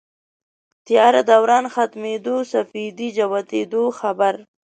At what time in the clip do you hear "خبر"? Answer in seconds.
3.99-4.33